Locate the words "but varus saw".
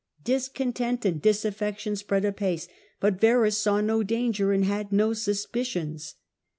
2.99-3.81